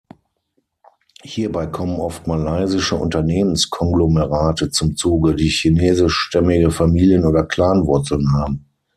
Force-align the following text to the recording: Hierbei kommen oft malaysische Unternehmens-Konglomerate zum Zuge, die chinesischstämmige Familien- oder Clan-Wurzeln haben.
Hierbei 1.21 1.67
kommen 1.67 1.99
oft 1.99 2.25
malaysische 2.25 2.95
Unternehmens-Konglomerate 2.95 4.71
zum 4.71 4.95
Zuge, 4.95 5.35
die 5.35 5.49
chinesischstämmige 5.49 6.71
Familien- 6.71 7.23
oder 7.23 7.43
Clan-Wurzeln 7.45 8.33
haben. 8.33 8.65